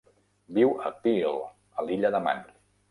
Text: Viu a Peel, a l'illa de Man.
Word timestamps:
Viu 0.59 0.71
a 0.89 0.93
Peel, 1.03 1.39
a 1.83 1.89
l'illa 1.91 2.17
de 2.19 2.27
Man. 2.29 2.47